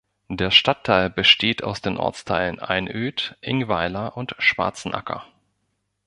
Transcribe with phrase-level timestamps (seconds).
[0.31, 5.27] Der Stadtteil besteht aus den Ortsteilen Einöd, Ingweiler und Schwarzenacker.